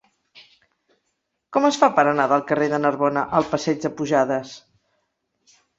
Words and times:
Com 1.57 1.67
es 1.69 1.77
fa 1.83 1.91
per 1.99 2.07
anar 2.13 2.27
del 2.33 2.45
carrer 2.53 2.71
de 2.75 2.81
Narbona 2.87 3.29
al 3.41 3.49
passeig 3.55 3.87
de 3.87 3.95
Pujades? 4.01 4.61